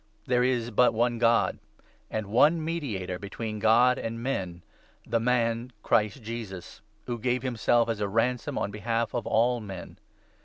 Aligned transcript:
There 0.25 0.43
is 0.43 0.71
but 0.71 0.95
one 0.95 1.19
God, 1.19 1.59
5 1.77 1.83
and 2.09 2.25
one 2.25 2.65
mediator 2.65 3.19
between 3.19 3.59
God 3.59 3.99
and 3.99 4.19
men— 4.23 4.63
the 5.05 5.19
man, 5.19 5.71
Christ 5.83 6.23
Jesus, 6.23 6.81
who 7.05 7.19
gave 7.19 7.43
himself 7.43 7.87
as 7.87 7.99
a 7.99 8.07
ransom 8.09 8.57
on 8.57 8.71
behalf 8.71 9.13
of 9.13 9.27
all 9.27 9.59
men. 9.59 9.99